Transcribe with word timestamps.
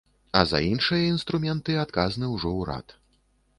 А 0.37 0.41
за 0.51 0.61
іншыя 0.67 1.03
інструменты 1.09 1.77
адказны 1.85 2.33
ўжо 2.35 2.57
ўрад. 2.59 2.99